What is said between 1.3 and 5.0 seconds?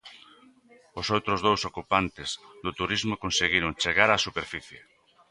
dous ocupantes do turismo conseguiron chegar á superficie.